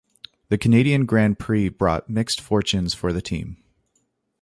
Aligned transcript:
The 0.49 0.57
Canadian 0.57 1.05
Grand 1.05 1.37
Prix 1.37 1.69
brought 1.69 2.09
mixed 2.09 2.41
fortunes 2.41 2.95
for 2.95 3.13
the 3.13 3.21
team. 3.21 3.57